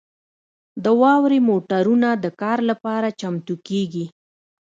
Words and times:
د 0.83 0.85
واورې 1.01 1.39
موټرونه 1.49 2.09
د 2.23 2.25
کار 2.41 2.59
لپاره 2.69 3.15
چمتو 3.19 3.55
کیږي 3.67 4.05